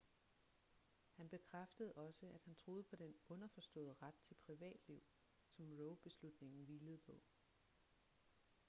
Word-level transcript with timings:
han 1.11 1.29
bekræftede 1.29 1.93
også 1.93 2.25
at 2.31 2.41
han 2.43 2.55
troede 2.55 2.83
på 2.83 2.95
den 2.95 3.15
underforståede 3.29 3.95
ret 4.01 4.15
til 4.23 4.35
privatliv 4.45 5.03
som 5.49 5.73
roe-beslutningen 5.73 6.65
hvilede 6.65 6.97
på 6.97 7.21